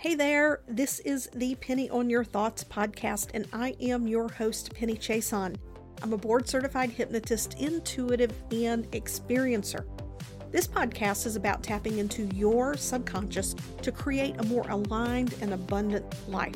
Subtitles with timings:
[0.00, 4.72] Hey there, this is the Penny on Your Thoughts podcast, and I am your host,
[4.72, 5.56] Penny Chiasson.
[6.00, 9.84] I'm a board certified hypnotist, intuitive, and experiencer.
[10.52, 16.06] This podcast is about tapping into your subconscious to create a more aligned and abundant
[16.28, 16.54] life.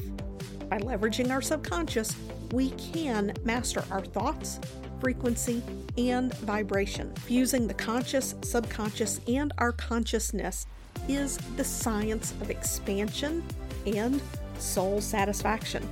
[0.68, 2.14] By leveraging our subconscious,
[2.52, 4.60] we can master our thoughts,
[5.02, 5.60] frequency,
[5.98, 7.12] and vibration.
[7.26, 10.68] Fusing the conscious, subconscious, and our consciousness
[11.08, 13.42] is the science of expansion
[13.84, 14.22] and
[14.60, 15.86] soul satisfaction.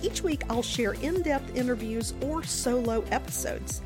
[0.00, 3.82] Each week, I'll share in depth interviews or solo episodes.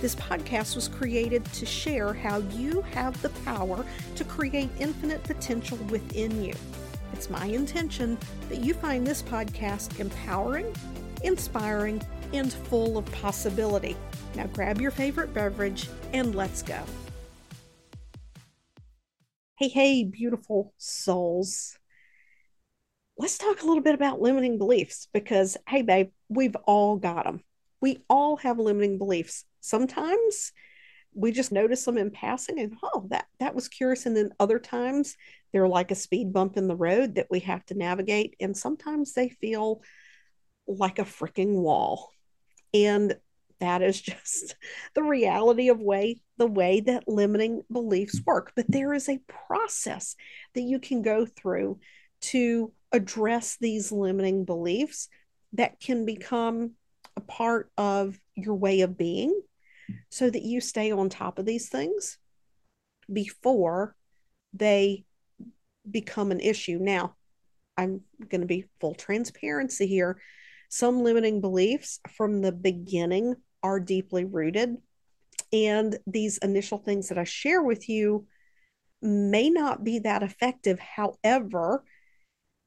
[0.00, 3.84] This podcast was created to share how you have the power
[4.16, 6.54] to create infinite potential within you.
[7.12, 10.74] It's my intention that you find this podcast empowering,
[11.22, 12.02] inspiring,
[12.32, 13.96] and full of possibility.
[14.34, 16.82] Now grab your favorite beverage and let's go.
[19.58, 21.76] Hey, hey, beautiful souls.
[23.18, 27.42] Let's talk a little bit about limiting beliefs because, hey, babe, we've all got them.
[27.82, 29.44] We all have limiting beliefs.
[29.60, 30.52] Sometimes
[31.12, 34.06] we just notice them in passing and, oh, that, that was curious.
[34.06, 35.16] And then other times
[35.52, 38.36] they're like a speed bump in the road that we have to navigate.
[38.40, 39.82] And sometimes they feel
[40.66, 42.10] like a freaking wall.
[42.72, 43.16] And
[43.60, 44.56] that is just
[44.94, 48.52] the reality of way the way that limiting beliefs work.
[48.56, 50.16] But there is a process
[50.54, 51.78] that you can go through
[52.22, 55.08] to address these limiting beliefs
[55.52, 56.72] that can become
[57.16, 59.38] a part of your way of being
[60.08, 62.18] so that you stay on top of these things
[63.12, 63.96] before
[64.54, 65.04] they
[65.90, 66.78] become an issue.
[66.80, 67.16] Now
[67.76, 70.20] i'm going to be full transparency here
[70.70, 74.76] some limiting beliefs from the beginning are deeply rooted.
[75.52, 78.26] And these initial things that I share with you
[79.02, 80.78] may not be that effective.
[80.78, 81.84] However,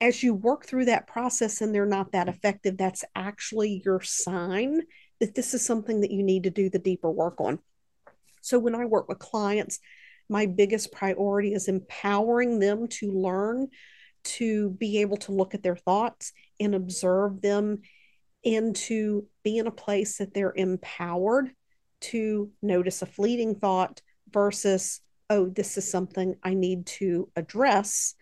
[0.02, 4.82] as you work through that process and they're not that effective, that's actually your sign
[5.22, 7.60] that this is something that you need to do the deeper work on.
[8.42, 9.80] So, when I work with clients,
[10.28, 13.70] my biggest priority is empowering them to learn
[14.24, 17.82] to be able to look at their thoughts and observe them
[18.46, 21.52] and to be in a place that they're empowered
[22.02, 28.16] to notice a fleeting thought versus, oh, this is something I need to address.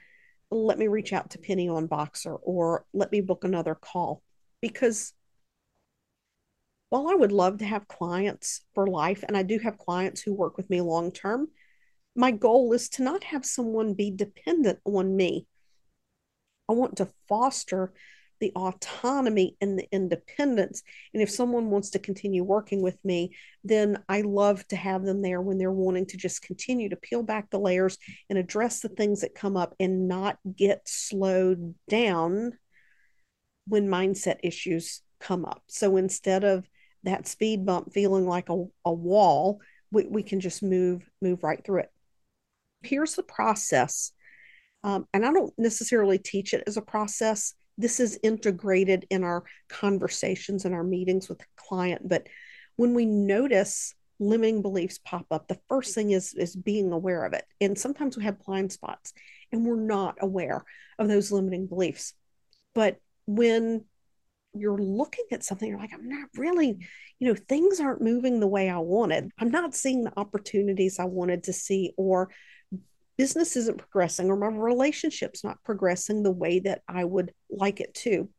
[0.51, 4.21] Let me reach out to Penny on Voxer or let me book another call.
[4.61, 5.13] Because
[6.89, 10.33] while I would love to have clients for life, and I do have clients who
[10.33, 11.47] work with me long term,
[12.15, 15.47] my goal is to not have someone be dependent on me.
[16.69, 17.93] I want to foster
[18.41, 20.81] the autonomy and the independence.
[21.13, 25.21] And if someone wants to continue working with me, then I love to have them
[25.21, 27.97] there when they're wanting to just continue to peel back the layers
[28.29, 32.57] and address the things that come up and not get slowed down
[33.67, 35.61] when mindset issues come up.
[35.67, 36.67] So instead of
[37.03, 41.63] that speed bump feeling like a, a wall, we, we can just move move right
[41.63, 41.91] through it.
[42.81, 44.11] Here's the process.
[44.83, 49.43] Um, and I don't necessarily teach it as a process this is integrated in our
[49.69, 52.07] conversations and our meetings with the client.
[52.07, 52.27] But
[52.75, 57.33] when we notice limiting beliefs pop up, the first thing is is being aware of
[57.33, 57.45] it.
[57.59, 59.13] And sometimes we have blind spots
[59.51, 60.63] and we're not aware
[60.99, 62.13] of those limiting beliefs.
[62.73, 63.85] But when
[64.53, 66.85] you're looking at something, you're like, I'm not really,
[67.19, 69.31] you know, things aren't moving the way I wanted.
[69.39, 72.29] I'm not seeing the opportunities I wanted to see, or
[73.17, 77.93] business isn't progressing or my relationship's not progressing the way that I would like it
[77.95, 78.29] to.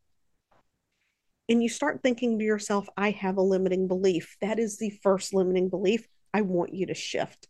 [1.49, 4.37] And you start thinking to yourself, I have a limiting belief.
[4.41, 7.49] That is the first limiting belief I want you to shift.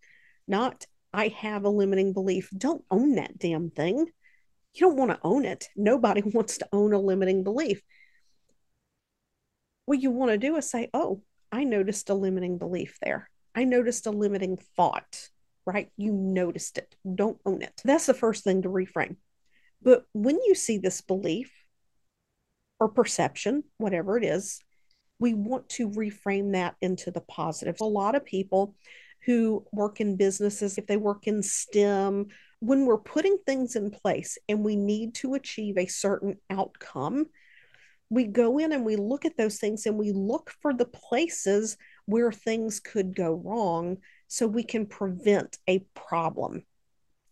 [0.48, 2.50] Not, I have a limiting belief.
[2.56, 4.06] Don't own that damn thing.
[4.74, 5.68] You don't want to own it.
[5.76, 7.82] Nobody wants to own a limiting belief.
[9.84, 13.28] What you want to do is say, Oh, I noticed a limiting belief there.
[13.54, 15.28] I noticed a limiting thought
[15.66, 15.90] right?
[15.96, 16.94] You noticed it.
[17.14, 17.80] Don't own it.
[17.84, 19.16] That's the first thing to reframe.
[19.82, 21.50] But when you see this belief
[22.78, 24.60] or perception, whatever it is,
[25.18, 27.76] we want to reframe that into the positive.
[27.80, 28.74] A lot of people
[29.24, 32.26] who work in businesses, if they work in STEM,
[32.58, 37.26] when we're putting things in place and we need to achieve a certain outcome,
[38.10, 41.76] we go in and we look at those things and we look for the places
[42.06, 43.96] where things could go wrong
[44.32, 46.64] so we can prevent a problem.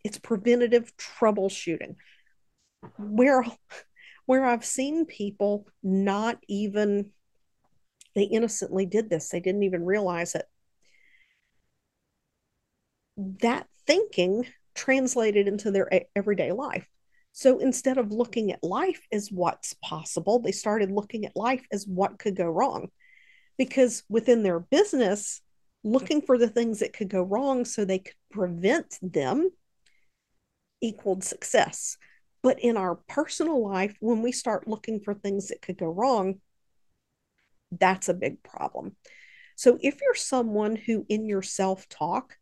[0.03, 1.95] It's preventative troubleshooting.
[2.99, 3.43] Where
[4.27, 7.09] where I've seen people not even
[8.13, 9.29] they innocently did this.
[9.29, 10.45] They didn't even realize it.
[13.17, 14.45] That thinking
[14.75, 16.87] translated into their everyday life.
[17.31, 21.87] So instead of looking at life as what's possible, they started looking at life as
[21.87, 22.89] what could go wrong.
[23.57, 25.41] Because within their business,
[25.83, 26.25] looking mm-hmm.
[26.25, 29.49] for the things that could go wrong so they could prevent them
[30.81, 31.97] equaled success.
[32.43, 36.41] But in our personal life, when we start looking for things that could go wrong,
[37.71, 38.95] that's a big problem.
[39.55, 42.35] So if you're someone who in your self talk,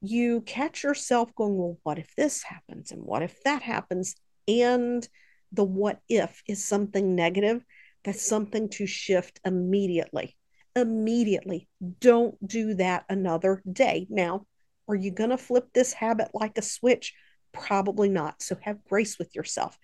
[0.00, 2.92] you catch yourself going, well, what if this happens?
[2.92, 4.14] And what if that happens?
[4.48, 5.06] And
[5.52, 7.64] the what if is something negative,
[8.04, 10.35] that's something to shift immediately.
[10.76, 11.68] Immediately.
[12.00, 14.06] Don't do that another day.
[14.10, 14.46] Now,
[14.88, 17.14] are you going to flip this habit like a switch?
[17.52, 18.42] Probably not.
[18.42, 19.78] So have grace with yourself.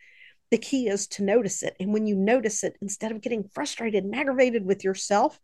[0.50, 1.74] The key is to notice it.
[1.80, 5.40] And when you notice it, instead of getting frustrated and aggravated with yourself,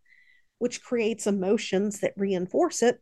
[0.58, 3.00] which creates emotions that reinforce it,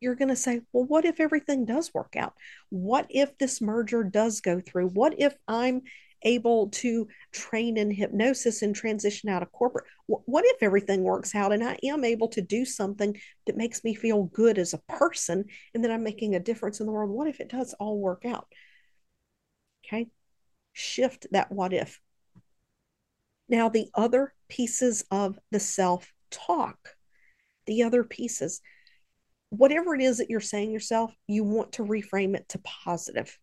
[0.00, 2.34] you're going to say, well, what if everything does work out?
[2.70, 4.88] What if this merger does go through?
[4.88, 5.82] What if I'm
[6.22, 9.84] able to train in hypnosis and transition out of corporate?
[10.06, 13.94] What if everything works out and I am able to do something that makes me
[13.94, 15.44] feel good as a person
[15.74, 17.10] and that I'm making a difference in the world?
[17.10, 18.48] What if it does all work out?
[19.84, 20.08] Okay.
[20.72, 22.00] Shift that what if.
[23.48, 26.96] Now, the other pieces of the self talk,
[27.66, 28.60] the other pieces,
[29.50, 33.38] whatever it is that you're saying yourself, you want to reframe it to positive.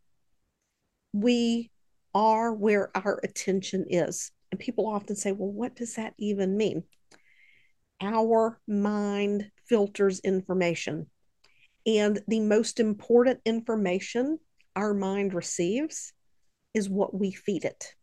[1.13, 1.71] We
[2.15, 4.31] are where our attention is.
[4.51, 6.83] And people often say, well, what does that even mean?
[8.01, 11.07] Our mind filters information.
[11.85, 14.39] And the most important information
[14.75, 16.13] our mind receives
[16.73, 17.93] is what we feed it.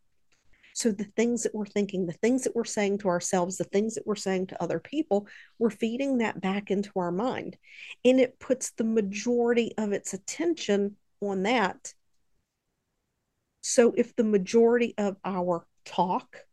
[0.75, 3.95] So the things that we're thinking, the things that we're saying to ourselves, the things
[3.95, 5.27] that we're saying to other people,
[5.59, 7.57] we're feeding that back into our mind.
[8.05, 11.93] And it puts the majority of its attention on that.
[13.63, 16.45] So if the majority of our talk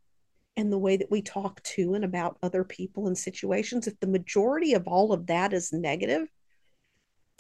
[0.56, 4.08] and the way that we talk to and about other people and situations, if the
[4.08, 6.28] majority of all of that is negative,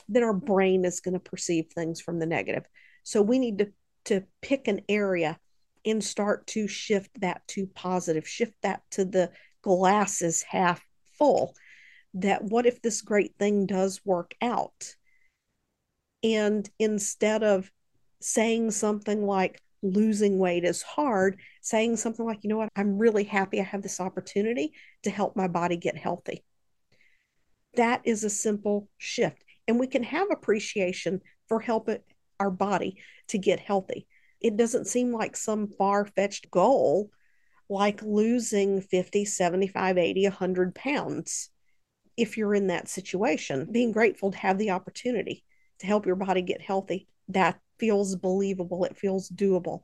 [0.08, 2.66] then our brain is going to perceive things from the negative.
[3.04, 3.72] So we need to,
[4.06, 5.40] to pick an area
[5.86, 9.32] and start to shift that to positive, shift that to the
[9.62, 10.84] glass is half
[11.18, 11.56] full.
[12.16, 14.96] That what if this great thing does work out?
[16.24, 17.72] And instead of
[18.22, 23.24] saying something like losing weight is hard, saying something like, you know what, I'm really
[23.24, 24.74] happy I have this opportunity
[25.04, 26.44] to help my body get healthy.
[27.76, 29.44] That is a simple shift.
[29.68, 32.00] And we can have appreciation for helping
[32.40, 34.08] our body to get healthy
[34.42, 37.10] it doesn't seem like some far fetched goal
[37.72, 41.50] like losing 50, 75, 80, 100 pounds
[42.18, 43.68] if you're in that situation.
[43.72, 45.44] Being grateful to have the opportunity
[45.80, 48.84] to help your body get healthy, that feels believable.
[48.86, 49.84] It feels doable.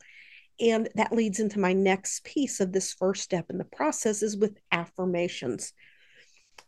[0.59, 4.37] And that leads into my next piece of this first step in the process is
[4.37, 5.73] with affirmations.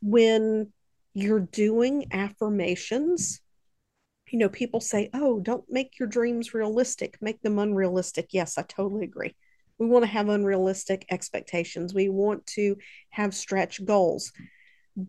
[0.01, 0.74] When
[1.13, 3.41] you're doing affirmations,
[4.29, 8.27] you know, people say, oh, don't make your dreams realistic, make them unrealistic.
[8.31, 9.35] Yes, I totally agree.
[9.79, 12.77] We want to have unrealistic expectations, we want to
[13.09, 14.33] have stretch goals.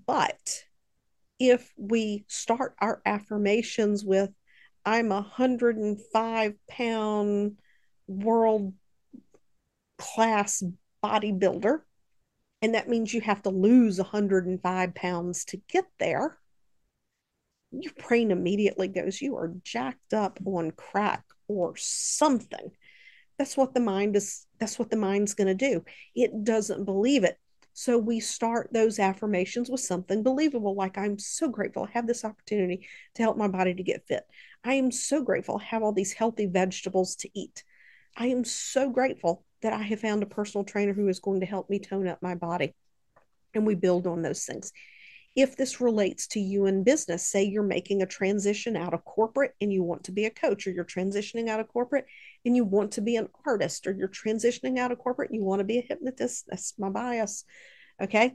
[0.07, 0.65] But
[1.39, 4.31] if we start our affirmations with,
[4.89, 7.57] I'm a 105 pound
[8.07, 8.73] world
[9.99, 10.63] class
[11.05, 11.81] bodybuilder,
[12.63, 16.39] and that means you have to lose 105 pounds to get there
[17.71, 22.71] your brain immediately goes, You are jacked up on crack or something.
[23.39, 25.85] That's what the mind is, that's what the mind's going to do.
[26.15, 27.39] It doesn't believe it.
[27.81, 32.25] So we start those affirmations with something believable, like I'm so grateful I have this
[32.25, 34.25] opportunity to help my body to get fit.
[34.65, 37.63] I am so grateful I have all these healthy vegetables to eat.
[38.17, 41.47] I am so grateful that I have found a personal trainer who is going to
[41.47, 42.75] help me tone up my body.
[43.55, 44.73] And we build on those things
[45.37, 49.55] if this relates to you in business, say you're making a transition out of corporate
[49.61, 52.07] and you want to be a coach, or you're transitioning out of corporate
[52.45, 55.61] and you want to be an artist, or you're transitioning out of corporate you want
[55.61, 56.47] to be a hypnotist.
[56.49, 57.45] That's my bias.
[58.01, 58.35] Okay.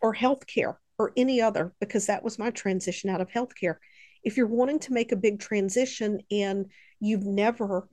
[0.00, 3.76] Or healthcare or any other, because that was my transition out of healthcare.
[4.22, 6.66] If you're wanting to make a big transition and
[7.00, 7.88] you've never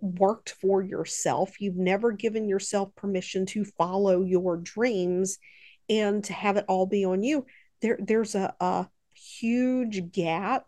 [0.00, 5.38] worked for yourself, you've never given yourself permission to follow your dreams
[5.88, 7.44] and to have it all be on you
[7.80, 10.66] there there's a, a huge gap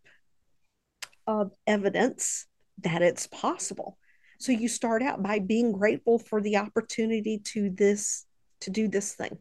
[1.26, 2.46] of evidence
[2.82, 3.98] that it's possible
[4.38, 8.26] so you start out by being grateful for the opportunity to this
[8.60, 9.38] to do this thing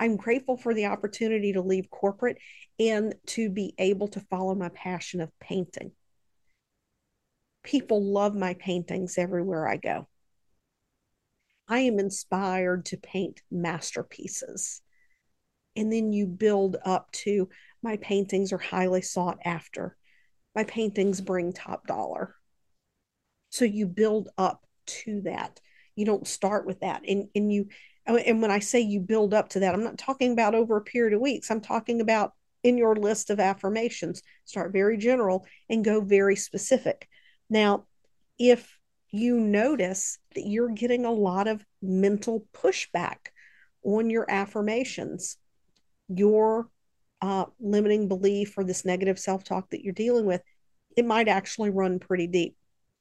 [0.00, 2.38] i'm grateful for the opportunity to leave corporate
[2.78, 5.92] and to be able to follow my passion of painting
[7.64, 10.06] people love my paintings everywhere I go.
[11.66, 14.82] I am inspired to paint masterpieces.
[15.74, 17.48] And then you build up to
[17.82, 19.96] my paintings are highly sought after.
[20.54, 22.36] My paintings bring top dollar.
[23.54, 25.60] So you build up to that.
[25.94, 27.02] You don't start with that.
[27.06, 27.68] And, and you,
[28.04, 30.82] and when I say you build up to that, I'm not talking about over a
[30.82, 31.52] period of weeks.
[31.52, 32.32] I'm talking about
[32.64, 34.22] in your list of affirmations.
[34.44, 37.08] Start very general and go very specific.
[37.48, 37.84] Now,
[38.40, 38.76] if
[39.12, 43.28] you notice that you're getting a lot of mental pushback
[43.84, 45.36] on your affirmations,
[46.08, 46.68] your
[47.22, 50.42] uh, limiting belief or this negative self talk that you're dealing with,
[50.96, 52.56] it might actually run pretty deep.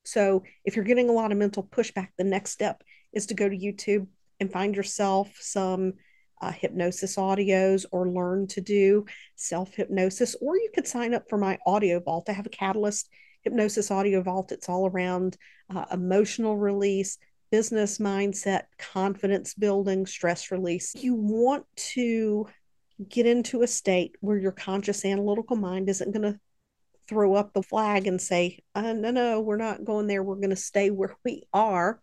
[0.05, 2.83] So, if you're getting a lot of mental pushback, the next step
[3.13, 4.07] is to go to YouTube
[4.39, 5.93] and find yourself some
[6.41, 9.05] uh, hypnosis audios or learn to do
[9.35, 12.29] self hypnosis, or you could sign up for my audio vault.
[12.29, 13.09] I have a Catalyst
[13.43, 14.51] hypnosis audio vault.
[14.51, 15.37] It's all around
[15.73, 17.17] uh, emotional release,
[17.51, 20.93] business mindset, confidence building, stress release.
[20.95, 22.47] You want to
[23.09, 26.39] get into a state where your conscious analytical mind isn't going to
[27.13, 30.23] throw up the flag and say, uh, no, no, we're not going there.
[30.23, 32.01] We're going to stay where we are.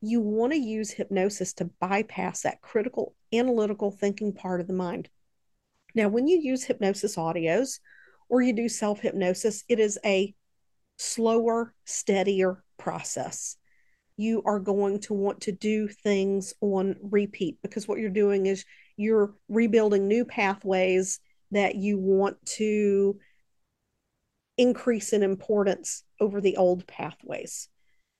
[0.00, 5.10] You want to use hypnosis to bypass that critical analytical thinking part of the mind.
[5.94, 7.80] Now, when you use hypnosis audios
[8.30, 10.34] or you do self hypnosis, it is a
[10.96, 13.56] slower, steadier process.
[14.16, 18.64] You are going to want to do things on repeat because what you're doing is
[18.96, 23.18] you're rebuilding new pathways that you want to
[24.58, 27.68] increase in importance over the old pathways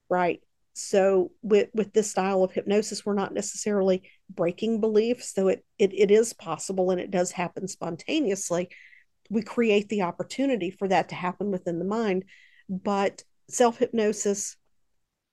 [0.08, 0.40] right
[0.72, 5.92] so with with this style of hypnosis we're not necessarily breaking beliefs though it, it
[5.92, 8.68] it is possible and it does happen spontaneously
[9.30, 12.24] we create the opportunity for that to happen within the mind
[12.68, 14.56] but self hypnosis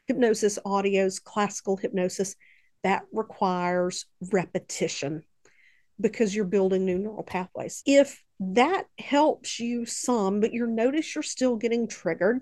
[0.08, 2.36] hypnosis audios classical hypnosis
[2.84, 5.24] that requires repetition
[6.00, 7.82] because you're building new neural pathways.
[7.86, 12.42] If that helps you some, but you notice you're still getting triggered,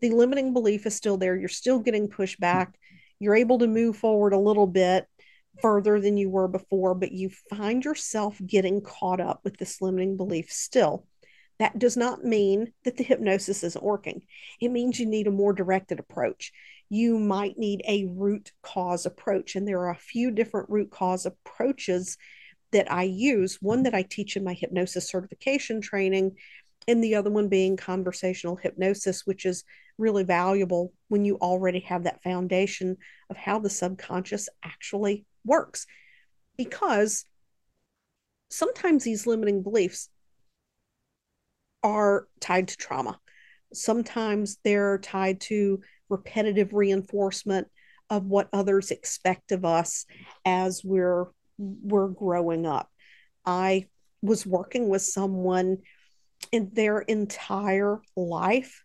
[0.00, 1.36] the limiting belief is still there.
[1.36, 2.78] You're still getting pushed back.
[3.18, 5.06] You're able to move forward a little bit
[5.60, 10.16] further than you were before, but you find yourself getting caught up with this limiting
[10.16, 11.06] belief still.
[11.58, 14.22] That does not mean that the hypnosis isn't working.
[14.60, 16.52] It means you need a more directed approach.
[16.88, 21.26] You might need a root cause approach, and there are a few different root cause
[21.26, 22.16] approaches
[22.72, 26.36] that I use, one that I teach in my hypnosis certification training,
[26.88, 29.64] and the other one being conversational hypnosis, which is
[29.98, 32.96] really valuable when you already have that foundation
[33.28, 35.86] of how the subconscious actually works.
[36.56, 37.24] Because
[38.50, 40.08] sometimes these limiting beliefs
[41.82, 43.18] are tied to trauma.
[43.72, 47.68] Sometimes they're tied to repetitive reinforcement
[48.10, 50.04] of what others expect of us
[50.44, 51.26] as we're
[51.60, 52.90] were growing up.
[53.44, 53.86] I
[54.22, 55.78] was working with someone
[56.52, 58.82] in their entire life.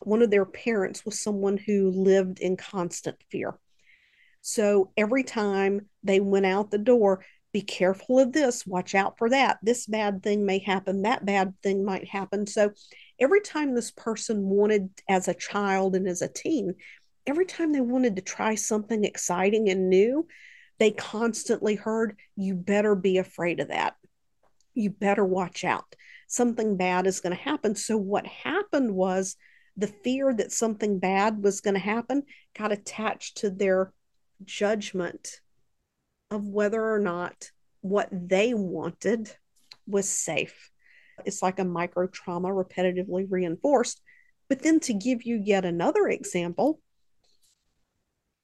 [0.00, 3.58] One of their parents was someone who lived in constant fear.
[4.42, 9.30] So every time they went out the door, be careful of this, watch out for
[9.30, 9.58] that.
[9.62, 12.46] This bad thing may happen, that bad thing might happen.
[12.46, 12.72] So
[13.18, 16.74] every time this person wanted, as a child and as a teen,
[17.26, 20.26] every time they wanted to try something exciting and new,
[20.78, 23.96] they constantly heard, you better be afraid of that.
[24.74, 25.96] You better watch out.
[26.28, 27.74] Something bad is going to happen.
[27.74, 29.36] So, what happened was
[29.76, 32.24] the fear that something bad was going to happen
[32.56, 33.92] got attached to their
[34.44, 35.40] judgment
[36.30, 39.30] of whether or not what they wanted
[39.86, 40.70] was safe.
[41.24, 44.00] It's like a micro trauma repetitively reinforced.
[44.48, 46.80] But then to give you yet another example,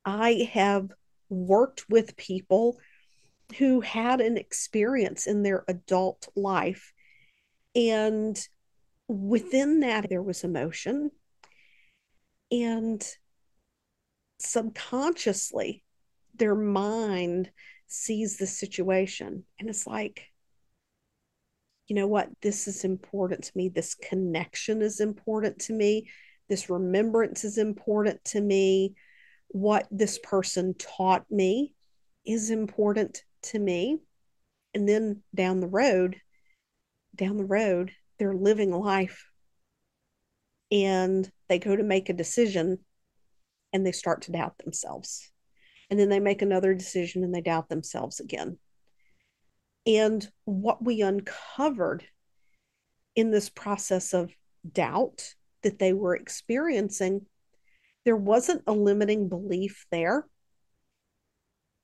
[0.05, 0.91] I have
[1.33, 2.79] worked with people
[3.59, 6.93] who had an experience in their adult life.
[7.75, 8.39] And
[9.09, 11.11] within that, there was emotion.
[12.51, 13.05] And
[14.39, 15.85] subconsciously,
[16.35, 17.51] their mind
[17.87, 20.29] sees the situation and it's like,
[21.89, 22.29] you know what?
[22.41, 23.69] This is important to me.
[23.69, 26.09] This connection is important to me.
[26.49, 28.95] This remembrance is important to me
[29.53, 31.75] what this person taught me
[32.27, 33.99] is important to me.
[34.75, 36.17] And then down the road,
[37.15, 39.27] down the road, they're living life
[40.71, 42.79] and they go to make a decision
[43.73, 45.31] and they start to doubt themselves.
[45.91, 48.59] And then they make another decision and they doubt themselves again.
[49.87, 52.05] And what we uncovered
[53.15, 54.33] in this process of
[54.71, 57.27] doubt that they were experiencing,
[58.05, 60.27] there wasn't a limiting belief there.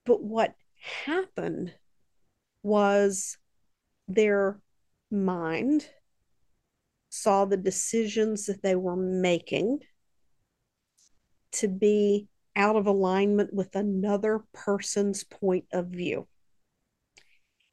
[0.05, 0.55] But what
[1.05, 1.73] happened
[2.63, 3.37] was
[4.09, 4.61] their
[5.11, 5.89] mind
[7.11, 9.81] saw the decisions that they were making
[11.53, 16.27] to be out of alignment with another person's point of view.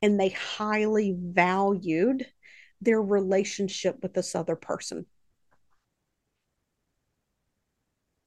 [0.01, 2.25] And they highly valued
[2.81, 5.05] their relationship with this other person.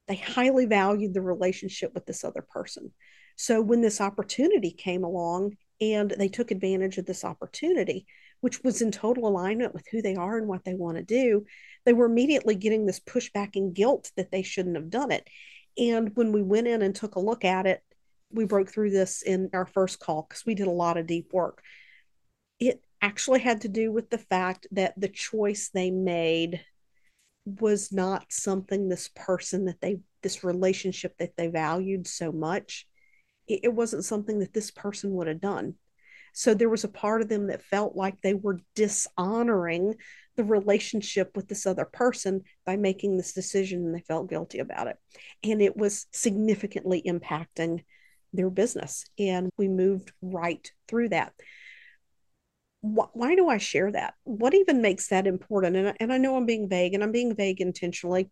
[0.09, 2.91] They highly valued the relationship with this other person.
[3.37, 8.07] So when this opportunity came along and they took advantage of this opportunity,
[8.41, 11.45] which was in total alignment with who they are and what they want to do,
[11.85, 15.29] they were immediately getting this pushback and guilt that they shouldn't have done it.
[15.77, 17.83] And when we went in and took a look at it,
[18.31, 21.31] we broke through this in our first call because we did a lot of deep
[21.31, 21.61] work.
[22.59, 26.61] It actually had to do with the fact that the choice they made
[27.45, 32.87] was not something this person that they, this relationship that they valued so much,
[33.47, 35.75] it, it wasn't something that this person would have done.
[36.33, 39.95] So there was a part of them that felt like they were dishonoring
[40.35, 44.87] the relationship with this other person by making this decision and they felt guilty about
[44.87, 44.97] it.
[45.43, 47.83] And it was significantly impacting
[48.31, 49.05] their business.
[49.17, 51.33] And we moved right through that.
[52.81, 54.13] Why, do I share that?
[54.23, 55.75] What even makes that important?
[55.75, 58.29] And, and I know I'm being vague and I'm being vague intentionally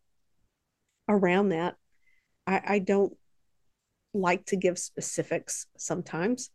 [1.10, 1.76] around that.
[2.46, 3.14] I, I don't
[4.14, 6.50] like to give specifics sometimes.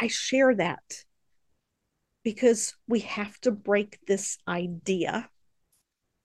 [0.00, 1.04] I share that
[2.22, 5.30] because we have to break this idea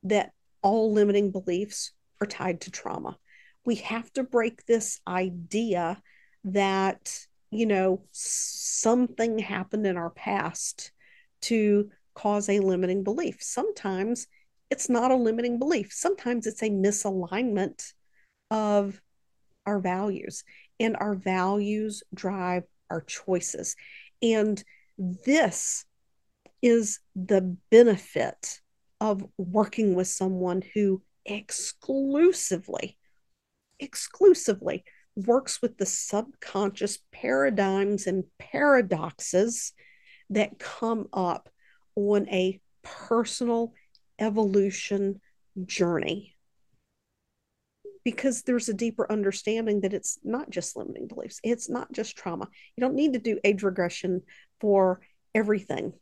[0.04, 3.18] that all limiting beliefs are tied to trauma.
[3.66, 6.02] We have to break this idea
[6.44, 10.92] that, you know, something happened in our past
[11.42, 13.38] to cause a limiting belief.
[13.42, 14.28] Sometimes
[14.70, 17.94] it's not a limiting belief, sometimes it's a misalignment
[18.50, 19.00] of
[19.66, 20.44] our values,
[20.80, 23.76] and our values drive our choices.
[24.22, 24.64] And
[24.98, 25.86] this
[26.62, 28.62] is the benefit
[29.00, 32.98] of working with someone who exclusively,
[33.80, 34.84] exclusively
[35.16, 39.74] works with the subconscious paradigms and paradoxes
[40.30, 41.50] that come up
[41.96, 43.74] on a personal
[44.20, 45.22] evolution
[45.66, 46.36] journey
[48.04, 52.48] because there's a deeper understanding that it's not just limiting beliefs, it's not just trauma.
[52.76, 54.24] You don't need to do age regression
[54.60, 55.02] for
[55.34, 55.94] everything.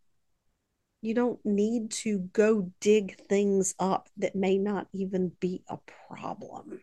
[1.02, 6.82] You don't need to go dig things up that may not even be a problem.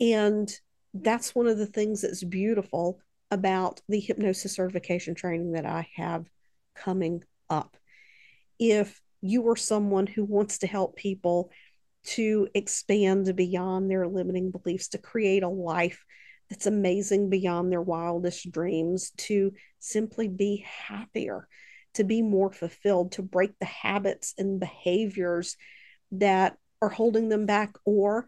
[0.00, 0.52] And
[0.94, 6.26] that's one of the things that's beautiful about the hypnosis certification training that I have
[6.74, 7.76] coming up.
[8.58, 11.50] If you are someone who wants to help people
[12.04, 16.04] to expand beyond their limiting beliefs, to create a life
[16.48, 21.48] that's amazing beyond their wildest dreams, to simply be happier,
[21.94, 25.56] to be more fulfilled, to break the habits and behaviors
[26.12, 27.74] that are holding them back.
[27.84, 28.26] Or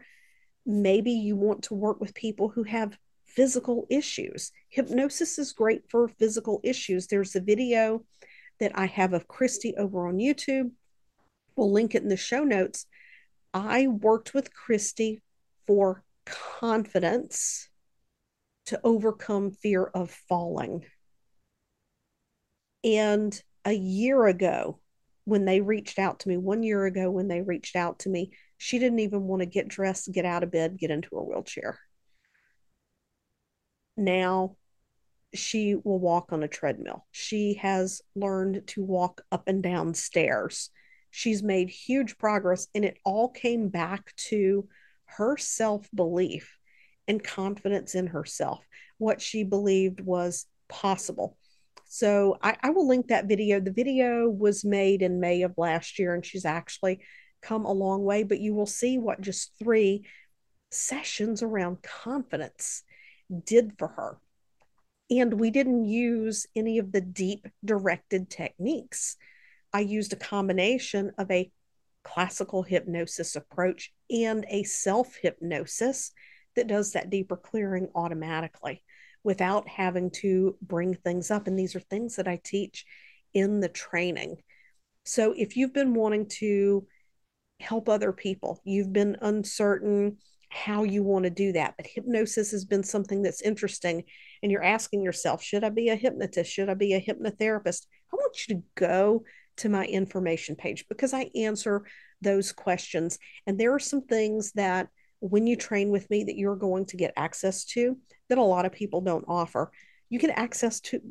[0.67, 4.51] maybe you want to work with people who have physical issues.
[4.69, 7.07] Hypnosis is great for physical issues.
[7.07, 8.03] There's a video
[8.59, 10.71] that I have of Christy over on YouTube.
[11.55, 12.85] We'll link it in the show notes
[13.53, 15.21] I worked with Christy
[15.65, 17.69] for confidence
[18.67, 20.85] to overcome fear of falling.
[22.83, 24.79] And a year ago,
[25.27, 28.31] when they reached out to me, one year ago, when they reached out to me,
[28.57, 31.77] she didn't even want to get dressed, get out of bed, get into a wheelchair.
[33.97, 34.55] Now
[35.33, 37.05] she will walk on a treadmill.
[37.11, 40.69] She has learned to walk up and down stairs.
[41.11, 44.69] She's made huge progress, and it all came back to
[45.07, 46.57] her self belief
[47.05, 48.65] and confidence in herself,
[48.97, 51.37] what she believed was possible.
[51.87, 53.59] So I, I, will link that video.
[53.59, 56.99] The video was made in May of last year, and she's actually
[57.41, 60.05] come a long way, but you will see what just three
[60.69, 62.83] sessions around confidence
[63.45, 64.19] did for her.
[65.09, 69.15] And we didn't use any of the deep directed techniques.
[69.71, 71.51] I used a combination of a
[72.03, 76.11] classical hypnosis approach and a self hypnosis
[76.55, 78.83] that does that deeper clearing automatically
[79.27, 81.47] without having to bring things up.
[81.47, 82.85] And these are things that I teach
[83.33, 84.37] in the training.
[85.03, 86.87] So if you've been wanting to
[87.59, 92.63] help other people, you've been uncertain how you want to do that, but hypnosis has
[92.63, 94.05] been something that's interesting,
[94.41, 96.49] and you're asking yourself, should I be a hypnotist?
[96.49, 97.85] Should I be a hypnotherapist?
[98.13, 99.25] I want you to go
[99.57, 101.85] to my information page because I answer
[102.21, 103.19] those questions.
[103.45, 104.87] And there are some things that
[105.19, 107.97] when you train with me that you're going to get access to
[108.29, 109.71] that a lot of people don't offer.
[110.09, 111.01] You get access to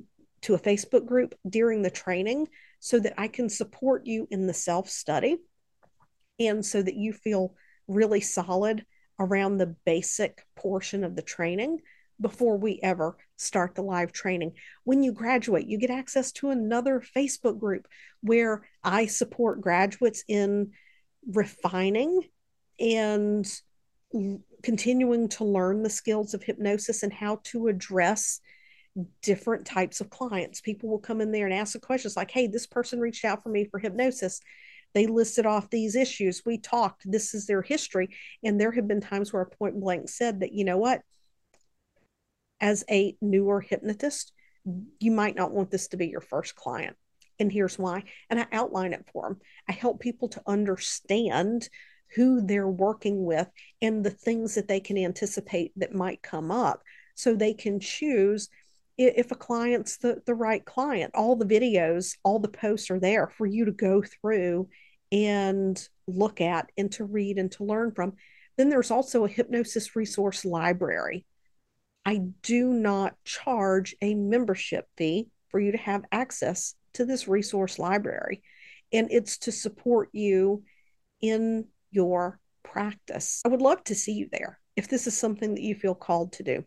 [0.42, 2.46] to a Facebook group during the training
[2.78, 5.38] so that I can support you in the self study
[6.38, 7.54] and so that you feel
[7.88, 8.84] really solid
[9.18, 11.80] around the basic portion of the training
[12.20, 14.52] before we ever start the live training.
[14.84, 17.86] When you graduate, you get access to another Facebook group
[18.20, 20.72] where I support graduates in
[21.26, 22.22] refining
[22.78, 23.46] and
[24.62, 28.40] continuing to learn the skills of hypnosis and how to address
[29.22, 30.60] different types of clients.
[30.60, 33.42] People will come in there and ask the questions like, hey, this person reached out
[33.42, 34.40] for me for hypnosis.
[34.94, 36.42] They listed off these issues.
[36.46, 37.02] We talked.
[37.04, 38.08] This is their history.
[38.42, 41.02] And there have been times where I point blank said that, you know what?
[42.60, 44.32] As a newer hypnotist,
[44.98, 46.96] you might not want this to be your first client.
[47.38, 48.04] And here's why.
[48.30, 49.40] And I outline it for them.
[49.68, 51.68] I help people to understand
[52.16, 53.48] who they're working with
[53.80, 56.82] and the things that they can anticipate that might come up.
[57.14, 58.48] So they can choose
[58.98, 63.28] if a client's the, the right client all the videos all the posts are there
[63.28, 64.66] for you to go through
[65.12, 68.14] and look at and to read and to learn from.
[68.56, 71.26] Then there's also a hypnosis resource library.
[72.04, 77.78] I do not charge a membership fee for you to have access to this resource
[77.78, 78.42] library.
[78.92, 80.62] And it's to support you
[81.20, 83.40] in your practice.
[83.44, 86.32] I would love to see you there if this is something that you feel called
[86.34, 86.64] to do.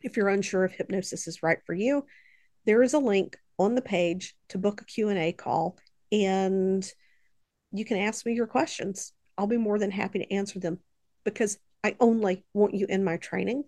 [0.00, 2.06] If you're unsure if hypnosis is right for you,
[2.66, 5.78] there is a link on the page to book a Q&A call
[6.12, 6.88] and
[7.72, 9.12] you can ask me your questions.
[9.36, 10.78] I'll be more than happy to answer them
[11.24, 13.64] because I only want you in my training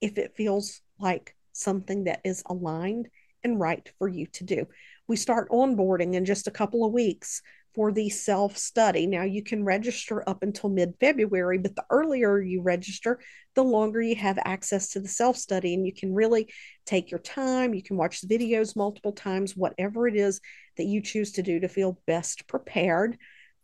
[0.00, 3.08] if it feels like something that is aligned
[3.44, 4.66] and right for you to do.
[5.08, 7.42] We start onboarding in just a couple of weeks
[7.74, 9.06] for the self study.
[9.06, 13.20] Now, you can register up until mid February, but the earlier you register,
[13.54, 15.74] the longer you have access to the self study.
[15.74, 16.52] And you can really
[16.86, 17.74] take your time.
[17.74, 20.40] You can watch the videos multiple times, whatever it is
[20.76, 23.18] that you choose to do to feel best prepared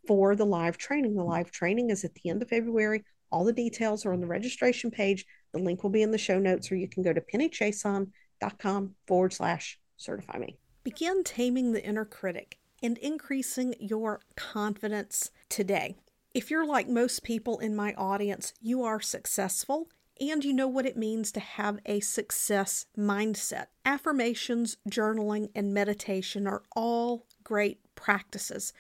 [0.07, 1.15] for the live training.
[1.15, 3.05] The live training is at the end of February.
[3.31, 5.27] All the details are on the registration page.
[5.53, 9.33] The link will be in the show notes, or you can go to pennychiasson.com forward
[9.33, 10.59] slash certify me.
[10.85, 15.97] Begin taming the inner critic and increasing your confidence today.
[16.35, 19.89] If you're like most people in my audience, you are successful
[20.21, 23.67] and you know what it means to have a success mindset.
[23.85, 28.73] Affirmations, journaling, and meditation are all great practices.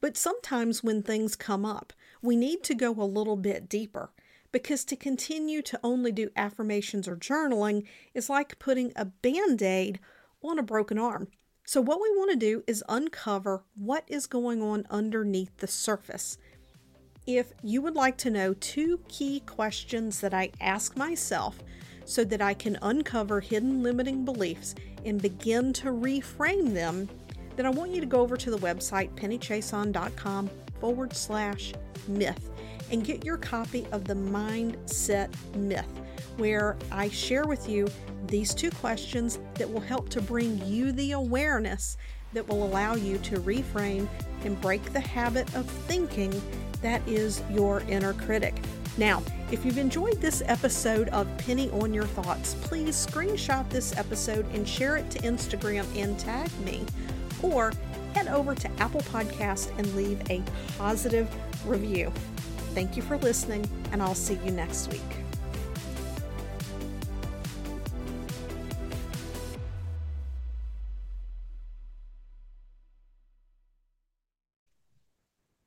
[0.00, 4.12] But sometimes when things come up, we need to go a little bit deeper
[4.52, 9.98] because to continue to only do affirmations or journaling is like putting a band aid
[10.42, 11.28] on a broken arm.
[11.68, 16.38] So, what we want to do is uncover what is going on underneath the surface.
[17.26, 21.58] If you would like to know two key questions that I ask myself
[22.04, 27.08] so that I can uncover hidden limiting beliefs and begin to reframe them,
[27.56, 30.48] then I want you to go over to the website pennychiasson.com
[30.80, 31.72] forward slash
[32.08, 32.50] myth
[32.90, 36.00] and get your copy of the Mindset Myth,
[36.36, 37.88] where I share with you
[38.26, 41.96] these two questions that will help to bring you the awareness
[42.32, 44.08] that will allow you to reframe
[44.44, 46.40] and break the habit of thinking
[46.82, 48.54] that is your inner critic.
[48.98, 54.46] Now, if you've enjoyed this episode of Penny on Your Thoughts, please screenshot this episode
[54.54, 56.84] and share it to Instagram and tag me.
[57.42, 57.72] Or
[58.16, 60.42] head over to Apple Podcast and leave a
[60.78, 61.28] positive
[61.66, 62.10] review.
[62.72, 65.25] Thank you for listening, and I'll see you next week.